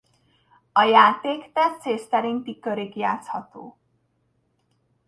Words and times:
A 0.71 0.81
játék 0.83 1.51
tetszés 1.51 2.01
szerinti 2.01 2.59
körig 2.59 2.95
játszható. 2.95 3.77